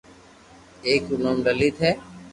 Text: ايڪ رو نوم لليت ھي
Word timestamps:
ايڪ 0.87 1.01
رو 1.09 1.15
نوم 1.23 1.37
لليت 1.45 1.77
ھي 1.83 1.91